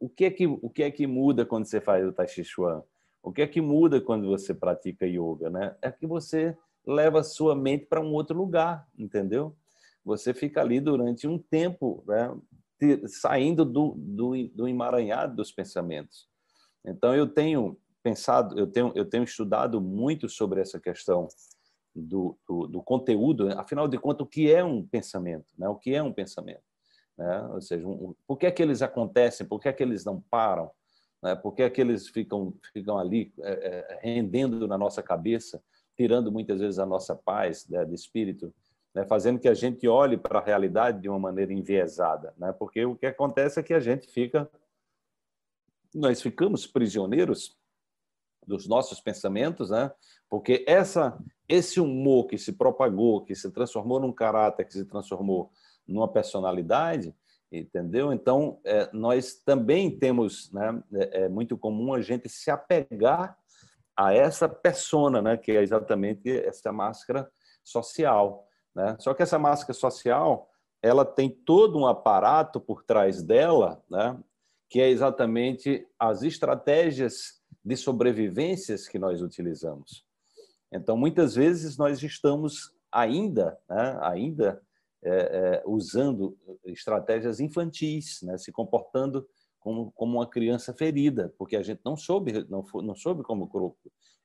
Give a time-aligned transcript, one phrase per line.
[0.00, 2.44] o, que é que, o que é que muda quando você faz o Tai Chi
[2.44, 2.82] Chuan?
[3.22, 5.48] O que é que muda quando você pratica yoga?
[5.48, 5.76] Né?
[5.80, 9.56] É que você leva a sua mente para um outro lugar, entendeu?
[10.04, 12.34] Você fica ali durante um tempo, né?
[13.06, 16.28] saindo do, do, do emaranhado dos pensamentos.
[16.84, 21.28] Então, eu tenho pensado, eu tenho, eu tenho estudado muito sobre essa questão
[21.94, 25.46] do, do, do, conteúdo, afinal de contas, o que é um pensamento?
[25.56, 25.68] Né?
[25.68, 26.71] O que é um pensamento?
[27.22, 27.40] Né?
[27.52, 29.46] Ou seja, um, por que é que eles acontecem?
[29.46, 30.72] Por que é que eles não param?
[31.22, 31.36] Né?
[31.36, 35.62] Por que é que eles ficam, ficam ali é, é, rendendo na nossa cabeça,
[35.96, 38.52] tirando muitas vezes a nossa paz né, de espírito,
[38.92, 39.06] né?
[39.06, 42.34] fazendo que a gente olhe para a realidade de uma maneira enviesada?
[42.36, 42.52] Né?
[42.52, 44.50] Porque o que acontece é que a gente fica,
[45.94, 47.56] nós ficamos prisioneiros
[48.44, 49.92] dos nossos pensamentos, né?
[50.28, 51.16] Porque essa
[51.48, 55.52] esse humor que se propagou, que se transformou num caráter, que se transformou
[55.86, 57.14] numa personalidade,
[57.50, 58.12] entendeu?
[58.12, 63.36] Então, é, nós também temos, né, é, é, muito comum a gente se apegar
[63.96, 67.30] a essa persona, né, que é exatamente essa máscara
[67.62, 68.96] social, né?
[68.98, 70.50] Só que essa máscara social,
[70.82, 74.18] ela tem todo um aparato por trás dela, né,
[74.68, 80.04] que é exatamente as estratégias de sobrevivências que nós utilizamos.
[80.72, 84.62] Então, muitas vezes nós estamos ainda, né, ainda
[85.04, 89.28] é, é, usando estratégias infantis, né, se comportando
[89.58, 93.76] como, como uma criança ferida, porque a gente não soube, não, não soube como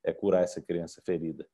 [0.04, 1.46] é, curar essa criança ferida.